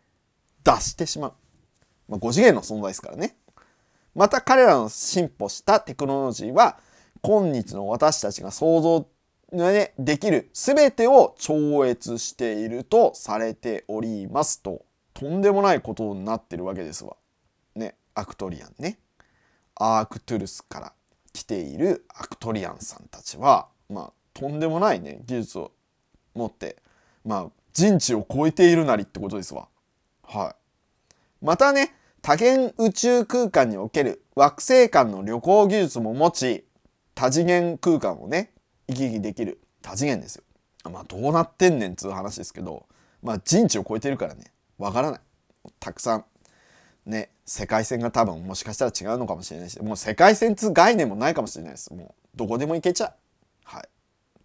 [0.64, 1.32] 出してしまう。
[2.12, 3.36] まあ、5次元の存在ですからね。
[4.14, 6.78] また彼らの進歩したテクノロジーは
[7.22, 9.06] 今日の私たちが想像、
[9.98, 17.16] できる全てを超越しているとされておりますととんでもないことになってるわけですわ。
[17.74, 18.98] ね、アクトリアンね。
[19.74, 20.92] アークトゥルスから
[21.32, 25.72] 来ているアクトリアンさんたちはまあとんでもないね技術を
[26.34, 26.76] 持って
[27.24, 29.68] まあ人知を超えているなりってことですわ。
[30.22, 30.54] は
[31.40, 31.44] い。
[31.44, 36.64] またね多元宇宙空間における惑星間の旅行技術も持ち
[37.16, 38.52] 多次元空間をね
[38.86, 40.44] 行き来できる多次元ですよ。
[40.88, 42.86] まあどうなってんねんっつう話ですけど
[43.24, 44.44] まあ人知を超えてるからね
[44.78, 45.20] わからない。
[45.80, 46.24] たくさん
[47.06, 51.92] ね世界線が多分もしかしたら違うのかもしれないしもう世界線つう概念もないかもしれないです。
[51.92, 53.12] もうどこでも行けちゃう。
[53.64, 53.88] はい。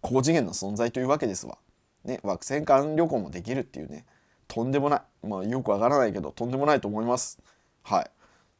[0.00, 1.58] 高次元の存在というわけですわ。
[2.04, 4.04] ね惑星間旅行もできるっていうね
[4.48, 5.26] とんでもない。
[5.28, 7.38] まあよくわからないけどとんでもないと思います。
[7.88, 8.10] はい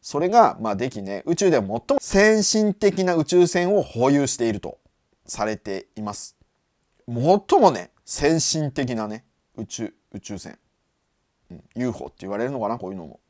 [0.01, 4.79] それがまあできね宇宙では最も先進的な宇宙船を保有していると
[5.27, 6.37] されています
[7.07, 9.25] 最もね先進的なね
[9.57, 10.59] 宇宙宇宙船、
[11.51, 13.21] うん、UFO って言われるのかなこういうのも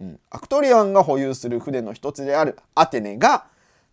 [0.00, 3.46] うん、アクトリアンが保有する船の一つであるアテネが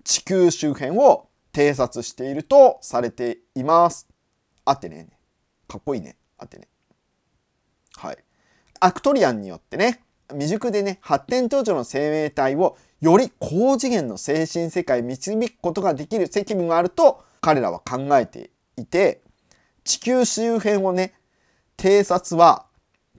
[0.05, 4.07] 地球周辺を偵察しているとされています。
[4.63, 5.09] アテネね。
[5.67, 6.15] かっこいいね。
[6.37, 6.67] アテネ。
[7.97, 8.17] はい。
[8.79, 19.21] アクトリアンによってね、未熟でね、発展途上の生命体をより高次元の精神世界に導くことができる責務があると彼らは考えていて、
[19.83, 21.13] 地球周辺をね、
[21.77, 22.65] 偵察は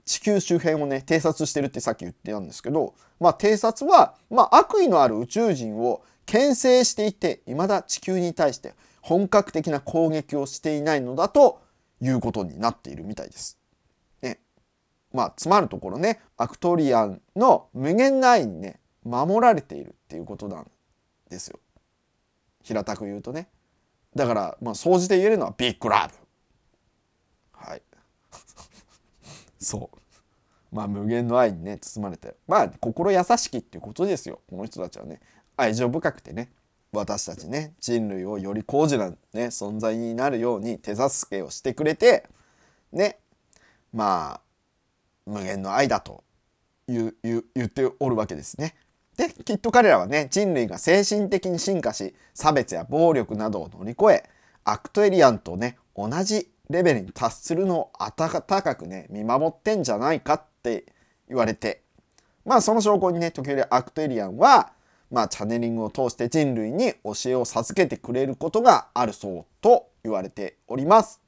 [0.09, 11.61] 地球周辺をね偵察してるってさっき言ってたんですけど、まあ、偵察は、まあ、悪意のある宇宙人を牽制していて未だ地球に対して本格的な攻撃をしていないのだと
[12.01, 13.58] いうことになっているみたいです。
[15.13, 20.67] まあつまるところねアクトリアンの無限な愛にね守られているっていうことなん
[21.29, 21.59] ですよ。
[22.63, 23.49] 平たく言うとね。
[24.15, 26.15] だからまあ総じて言えるのはビッグラブ。
[27.53, 27.81] はい。
[29.59, 29.99] そう。
[30.71, 35.19] まあ無限の愛にね包まれてまあ心優しきっていうことですよこの人たちはね
[35.57, 36.51] 愛情深くてね
[36.91, 42.27] 私たちね人類をより高次な、ね、存在になるように手助けをしてくれて
[42.91, 43.17] ね
[43.93, 44.41] まあ
[45.29, 46.23] 無限の愛だと
[46.87, 48.75] 言言言っておるわけですね。
[49.15, 54.29] できっと彼らはね人類が精神的に進化し差別や暴力などを乗り越え
[54.63, 60.85] アクトエリアンとね同じレベルに達するのを温かくね見守ってんじゃないかって
[61.27, 61.81] 言われて
[62.45, 64.71] まあその証拠にね時折アクトエリアンは
[65.11, 71.19] まあチャネリングを通して人類に教えを授けてくれることがあるそうと言われております。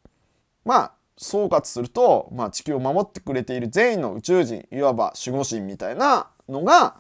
[0.64, 0.92] まあ
[1.22, 6.96] 総括すると、まあ、地球を守ってくれている全員の宇宙人いわば守護神みたいなのが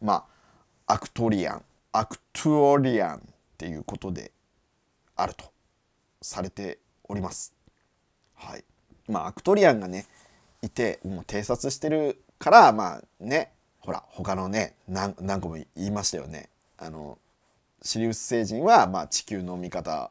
[0.00, 0.24] ま
[0.86, 1.62] あアクトリアン
[1.92, 3.20] アクトゥオリアンっ
[3.58, 4.30] ていうことで
[5.16, 5.44] あると
[6.22, 7.52] されております。
[8.34, 8.64] はい。
[9.08, 10.06] まあアクトリアンがね
[10.62, 16.48] いてもう偵察してるからまあねほら他のね何何個も言いましたよね。
[16.78, 17.18] あの
[17.82, 20.10] シリウス星人はまあ地球の味方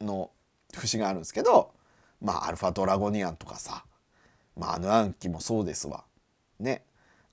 [0.00, 0.30] の
[0.74, 1.72] 節があるんですけど
[2.20, 3.84] まあアルファドラゴニアンとかさ
[4.56, 6.04] まあアヌアンキもそうですわ。
[6.58, 6.84] ね。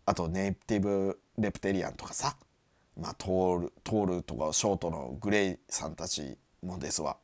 [0.06, 2.38] あとネイティブレプテリアンとかさ
[3.00, 7.18] まあトールトールとかショートのグレイさんたちもですわ。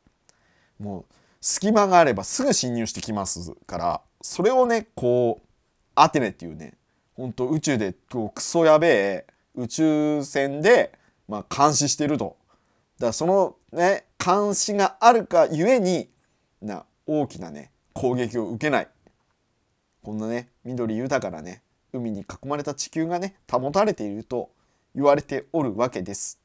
[0.78, 1.04] もう
[1.40, 5.46] 隙間があればすぐ侵入してきますからそれをねこう
[5.94, 6.74] アテネっていうね
[7.14, 10.92] ほんと宇宙でクソやべえ宇宙船で、
[11.28, 12.36] まあ、監視してると。
[12.98, 16.08] だからそのね監視があるかゆえに
[16.60, 18.88] な大きなね攻撃を受けない。
[20.02, 24.50] こんなね緑豊かなね海に囲まれた地球がね保たれていると
[24.94, 26.38] 言われておるわけです。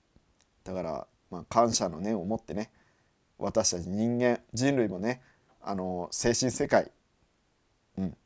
[0.63, 2.71] だから、まあ、感謝の念を持ってね
[3.37, 5.21] 私たち人間人類もね
[5.61, 6.91] あの精神世界
[7.97, 8.17] うん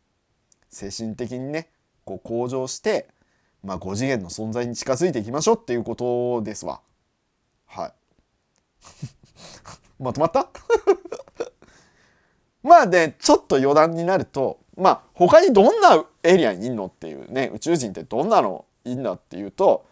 [0.70, 1.70] 精神的にね
[2.06, 3.08] こう向上して
[3.64, 6.82] まあ5次元の存在に近づいていきましょうっていうことですわ。
[7.66, 7.94] はい。
[10.04, 10.50] まとまった？
[12.64, 19.86] まあでちょっと余談になるとまあ他にどんなエリアにいんのっていうね宇宙人ってどんなのいんだっていうと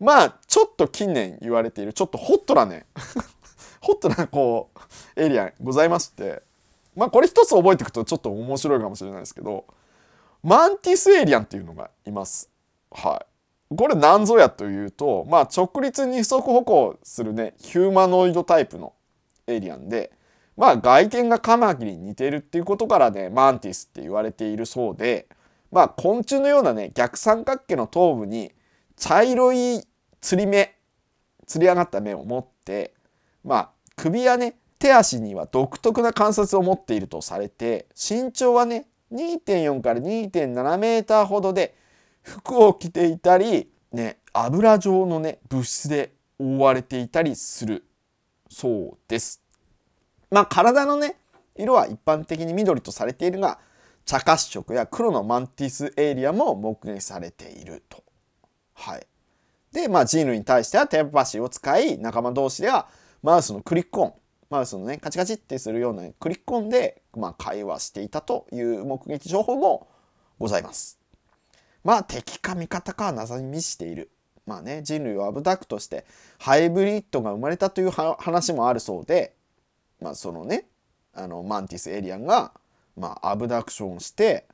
[0.00, 2.86] まあちょっと近年言われているちょっとホットなね
[3.80, 4.70] ホットなこ
[5.16, 6.42] うエリアございまして
[6.96, 9.64] まあこれ一つ覚えておくとちょっと面白いかもしれないですけど
[10.44, 12.50] マンティスエイリアンっていうのがいます。
[12.90, 13.24] は
[13.72, 13.76] い。
[13.76, 18.92] これ何ぞやというと、まあ直立二足歩行するね、ヒューマノイドタイプの
[19.46, 20.12] エイリアンで、
[20.56, 25.26] まあ外見がカマキリに似てるっていうことからね、マンティスって言われているそうで、
[25.72, 28.52] まあ昆虫のようなね、逆三角形の頭部に
[28.96, 29.82] 茶色い
[30.20, 30.76] 釣り目、
[31.46, 32.94] 釣り上がった目を持って、
[33.44, 41.74] まあ首やね、手足には独特な観察を持っているとされて、身長はね、2.4から2.7メーターほどで
[42.22, 47.84] 服を着ていたり、ね、油状のね物質で覆われていたりする
[48.50, 49.43] そうです。
[50.34, 51.14] まあ体のね
[51.54, 53.60] 色は一般的に緑とされているが
[54.04, 58.02] 茶褐色や黒のマンティスエイリアも目撃されていると。
[58.74, 59.06] はい、
[59.72, 62.88] でまあ人類に対してはテレパシーを使い仲間同士では
[63.22, 64.12] マウスのクリック音
[64.50, 69.86] マウスのねカチカチってするようなクリック音で、まあ、会話していたという目撃情報も
[70.40, 70.98] ございます。
[71.84, 74.10] まあ敵か味方かは謎に満ちている。
[74.46, 76.04] まあね人類をアブダクトして
[76.38, 79.36] ハイブリッドが生まれたという話もあるそうで
[80.04, 80.66] まあそのね
[81.14, 82.52] あのマンティスエイリアンが、
[82.94, 84.44] まあ、アブダクションして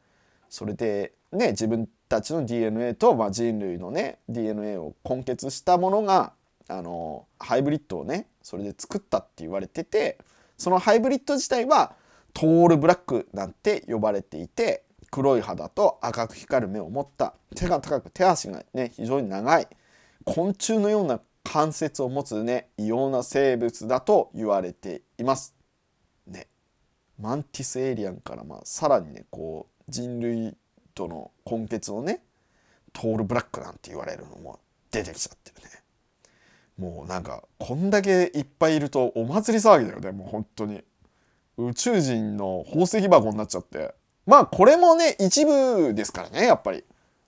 [0.48, 6.32] それでね自分たちの DNA と、まあ、人類のね DNA を混結したものが
[6.68, 10.18] あのハイブリッドをねそれで作ったって言われてて
[10.56, 11.94] そのハイブリッド自体は
[12.32, 19.66] トールブラックなんて呼ばれていて黒い肌と赤く光る目を持った手が高く手足がね非常に長い
[20.24, 21.20] 昆虫のような
[21.52, 25.56] 関節を持つね異様な生物だと言われています。
[26.28, 26.46] ね、
[27.18, 30.56] マンティスエイリアンからまあさらにねこう人類
[30.94, 32.22] との根血をね
[32.92, 34.60] トールブラックなんて言われるのも
[34.92, 35.82] 出てきちゃってるね。
[36.78, 40.12] もうなんかこんだけいっぱいいるとお祭り騒ぎだよね。
[40.12, 40.84] もう本当に。
[41.56, 43.92] 宇宙人の宝石箱になっちゃって。
[44.24, 46.84] まあこれもね一部ですからねやっぱり。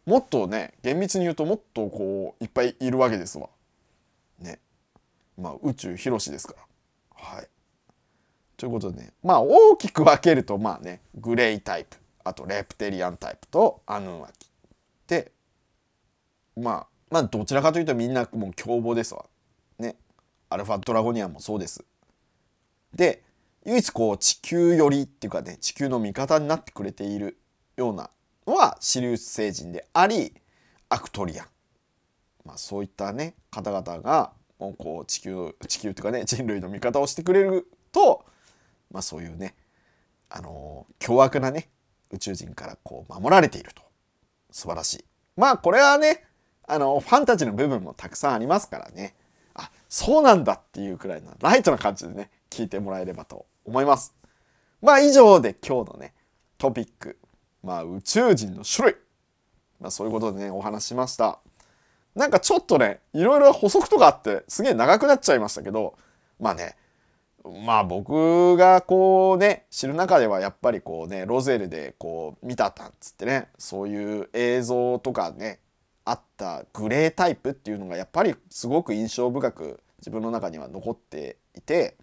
[0.07, 3.49] もっとね厳密に言うともっとこういっぱいいるわけですわ。
[4.43, 4.61] ね。
[5.39, 7.35] まあ宇宙広しですから。
[7.37, 7.49] はい。
[8.57, 9.13] ということでね。
[9.23, 11.97] まあ大きく分けるとまあねグレイタイプ。
[12.25, 14.49] あとレプテリアンタイプとアヌンワキ。
[15.07, 15.33] で
[16.57, 19.25] まあまあどちらかというとみんなもう凶暴ですわ。
[19.79, 19.97] ね。
[20.49, 21.85] アルファドラゴニアンもそうです。
[22.95, 23.23] で
[23.65, 27.39] 唯一こう地球寄りっていうかね地球の味方になってくれている
[27.77, 28.11] ような
[28.47, 30.35] のはシリウス星人であり
[30.89, 31.47] アクトリアン、
[32.45, 38.25] まあ、そういったね方々がもうこう地球地球っていうかね人類の味方をしてくれると、
[38.91, 39.55] まあ、そういうね
[40.29, 41.71] あの凶悪なね
[42.11, 43.83] 宇宙人からこう守られていると。
[44.53, 45.05] 素晴らしい。
[45.37, 46.25] まあこれはね
[46.69, 49.17] あのファンタジーの部分もたくさんありますからね。
[49.55, 54.15] あそうなんだっていうくらいなライトな感じでね聞いてもらえればと思います。
[54.81, 56.15] まあ以上で今日のね
[56.59, 57.19] トピック。
[57.63, 58.97] まあ宇宙人の種類。
[59.81, 61.41] まあそういうことでねお話しました。
[62.15, 65.97] なんかちょっとねいろいろ補足とかあってすげえ長くなっちゃいましたけど
[66.39, 66.77] まあね
[67.65, 75.61] まあ僕がこうね知る中ではやっぱりこうねロゼルでこう見たたんつってねそういう映像とかね
[76.05, 81.97] あったグレータイプっていうのがやっぱりすごく印象深く自分の中には残っていて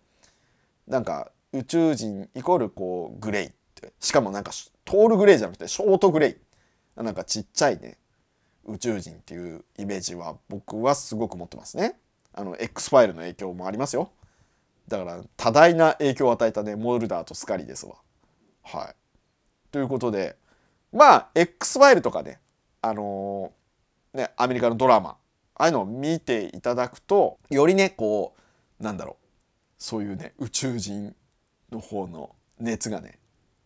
[0.88, 4.52] なんか宇宙人イコールこうグレイってしかもなんか
[4.86, 6.50] トールグレイじゃなくてショートグレイ。
[7.04, 7.98] なんかちっちゃいね
[8.70, 11.96] 宇宙人っていうイメージは僕はすごく持ってますね。
[12.34, 14.12] あの X ファイルの影響もありますよ。
[14.88, 17.96] だから多大な影響を与えたねモルダーとスカリですわ。
[18.64, 18.96] はい。
[19.72, 20.36] ということで
[20.92, 22.40] まあ X ファイルとかね
[22.82, 25.18] あのー、ねアメリカのドラマ
[25.56, 28.34] ああいうのを見ていただくとよりねこ
[28.80, 29.26] うなんだろう
[29.78, 31.16] そういうね宇宙人
[31.72, 33.20] の方の熱がね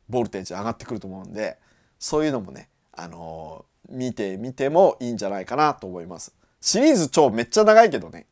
[0.09, 1.57] ボルテージ上がってくると思うんで
[1.99, 6.33] そういうのもねあのー、見てみてもいいんじゃないかなと思います。
[6.61, 8.25] シリーズ超めっちゃ長いけどね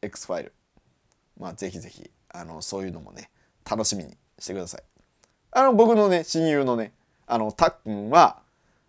[0.00, 0.52] X ファイル
[1.38, 3.30] まあぜひぜひあのそういうのもね
[3.68, 4.82] 楽しみにしてください。
[5.52, 6.92] あの僕のね親友のね
[7.26, 8.40] あのたっくんは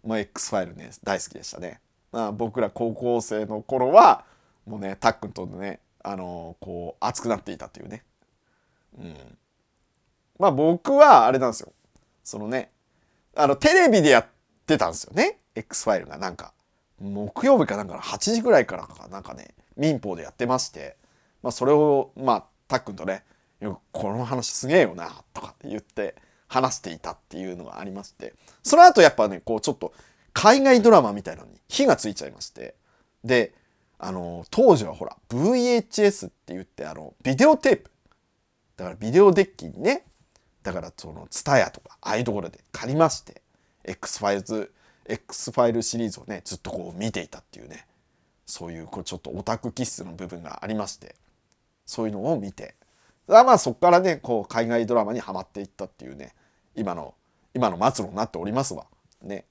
[0.04, 1.80] もう X ファイルね大好きでしたね。
[2.12, 4.24] まあ、僕ら高校生の頃は
[4.66, 8.04] もうねたっくんとねあのこう熱くなっていたというね。
[8.98, 9.16] うん。
[10.40, 11.74] まあ僕はあれなんですよ。
[12.24, 12.72] そのね
[13.36, 14.26] あのテレビでやっ
[14.66, 16.54] てたんですよね X ファイルがなんか
[17.00, 20.98] 木曜日かなんか8時ぐらいからかなんかね民放でやってまして、
[21.44, 23.24] まあ、それをまあたっくんとね
[23.92, 26.16] 「この話すげえよな」とか言って
[26.48, 28.34] 話していたっていうのがありまして
[28.64, 29.94] その後やっぱねこうちょっと
[30.34, 32.76] 海外ドラマみたいなのに火がついちゃいまして
[33.24, 33.54] で
[33.98, 37.92] あの当時はほら VHS って言ってあのビデオテープ。
[38.78, 40.04] だからビデオデッキにね
[40.64, 43.42] だからその TSUTAYA とかああいうところで借りまして
[43.84, 44.74] X ファイルズ
[45.08, 47.86] X ファイルシリーズをねずっとこう見ていたっていうね。
[48.46, 51.16] そういうこうちょっとオタク気質の部分がありまして。
[51.86, 52.76] そういうのを見て。
[53.28, 56.34] まあそこからねこう海外ドラマにはまっていったっていうね。
[56.76, 57.14] 今の
[57.54, 58.86] 今の末路になっておりますわ。
[59.22, 59.46] ね。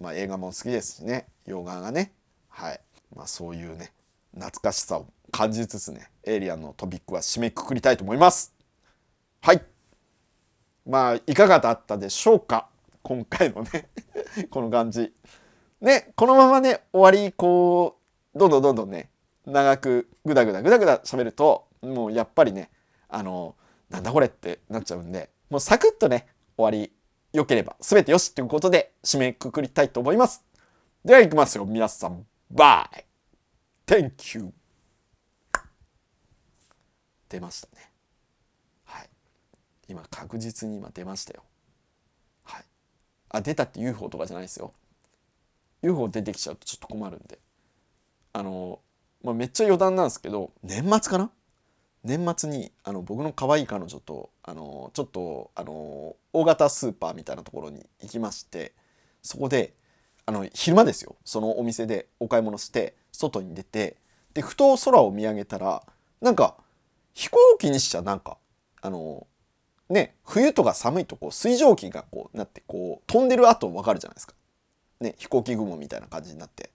[0.00, 1.26] まあ映画も好きですしね。
[1.46, 2.12] 洋画がね。
[2.48, 2.80] はい。
[3.14, 3.92] まあそういうね
[4.34, 8.52] 懐かしさを感じつつねエイリアンのトピックは締めくくりたいと思います。
[9.40, 9.62] はい。
[10.86, 12.68] まあいかがだったでしょうか？
[13.04, 13.88] 今回のね
[14.50, 15.12] この感じ。
[15.80, 17.98] ねこのままね終わりこ
[18.34, 19.10] うどんどんどんどんね
[19.44, 22.70] 長くグダグダグダグダ喋るともうやっぱりね
[23.08, 23.56] あの
[23.90, 26.26] なんだこれってなっちゃうんでもうサクッとね
[26.56, 26.90] 終わり
[27.34, 30.42] 良ければ全てよしということで締めくくりたいと思います。
[31.04, 33.04] では行きますよ皆さんバイ
[33.86, 34.54] Thank you
[37.28, 37.92] 出ましたね。
[38.84, 39.10] はい
[39.88, 41.44] 今確実に今出ましたよ。
[43.34, 44.72] あ出たって UFO とかじゃないですよ。
[45.82, 47.40] UFO 出てきちゃうとちょっと困るんで。
[48.32, 48.80] あの、
[49.22, 51.30] まあ、めっちゃ余談なんですけど年末かな？
[52.04, 58.72] 年末にあの僕の可愛い彼女とあのちょっとあの大型スーパーみたいなところに行きまして
[59.22, 59.72] そこで
[60.26, 61.16] あの昼間ですよ。
[61.24, 63.96] そのお店でお買い物して外に出て
[64.34, 65.82] でふと空を見上げたら
[66.20, 66.56] なんか
[67.14, 68.36] 飛行機にしちゃなんか
[68.80, 69.26] あの
[69.88, 74.34] ね冬とか寒いとこう水蒸気がこうなってこう飛んでる跡分かるじゃないですか。
[75.00, 76.70] ね飛行機雲みたいな感じになって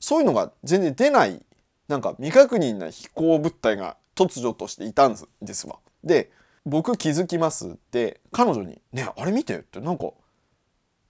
[0.00, 1.42] そういうのが全然出ない
[1.88, 5.78] なんか未確認な飛行物体が突如としていたんですわ。
[6.02, 6.30] で
[6.64, 10.12] 僕気づきますって彼女に「ねあれ見て」ってなんか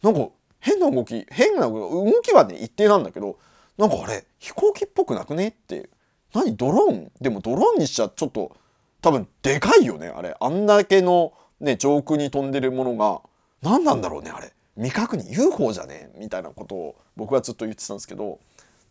[0.02, 0.28] なんか
[0.58, 3.38] 変な動き変な動きはね一定なんだけど
[3.78, 5.90] なんかあれ飛行機っぽくなくねって
[6.32, 7.12] 何ドローン？
[7.20, 8.56] でもドローンにしちゃちょっと
[9.00, 11.32] 多分でかいよねあれあんだけの
[11.64, 13.20] ね上空に飛んでるものが
[13.62, 18.38] 何なんだろうねあれ未確認 UFO じゃねみたいなことを僕はずっと言ってたんですけど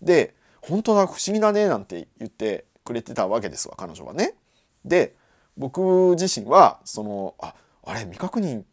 [0.02, 4.34] で本当だ不思議だねなんて言ってくれてたわけですわ彼女はね。
[4.86, 5.16] で
[5.58, 7.54] 僕自身はそのあ
[7.86, 8.64] あれ未確認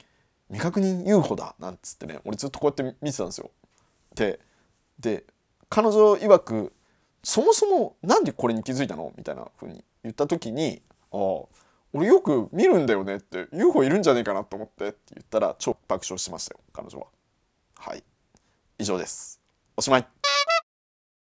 [0.49, 3.51] 未確認 UFO だなんつってね俺ずっとこうやって見てたんですよ。
[4.15, 4.41] で
[4.99, 5.25] で
[5.69, 6.73] 彼女曰く
[7.23, 9.13] そもそもなんでこれに気づいたの？
[9.17, 10.83] みたいな風に言った時に
[11.13, 11.43] 「ああ
[11.93, 17.07] 俺よく見るんだよね」って UFO いるんじゃねえかなと思ってって言ったら超爆笑しましたよ彼女は。
[17.77, 18.05] はい
[18.79, 19.41] 以上です。
[19.77, 20.20] おしまい。